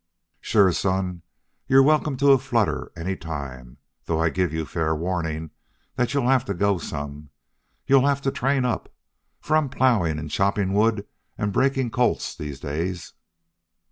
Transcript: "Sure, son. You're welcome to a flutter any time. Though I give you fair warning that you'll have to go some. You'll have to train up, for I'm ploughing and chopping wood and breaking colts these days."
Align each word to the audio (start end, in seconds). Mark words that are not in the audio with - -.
"Sure, 0.39 0.71
son. 0.71 1.21
You're 1.67 1.83
welcome 1.83 2.17
to 2.17 2.31
a 2.31 2.39
flutter 2.39 2.91
any 2.97 3.15
time. 3.15 3.77
Though 4.05 4.19
I 4.19 4.29
give 4.29 4.51
you 4.51 4.65
fair 4.65 4.95
warning 4.95 5.51
that 5.95 6.11
you'll 6.15 6.27
have 6.27 6.43
to 6.45 6.55
go 6.55 6.79
some. 6.79 7.29
You'll 7.85 8.07
have 8.07 8.23
to 8.23 8.31
train 8.31 8.65
up, 8.65 8.91
for 9.41 9.55
I'm 9.55 9.69
ploughing 9.69 10.17
and 10.17 10.31
chopping 10.31 10.73
wood 10.73 11.05
and 11.37 11.53
breaking 11.53 11.91
colts 11.91 12.35
these 12.35 12.59
days." 12.59 13.13